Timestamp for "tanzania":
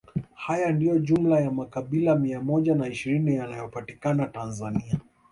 4.27-4.99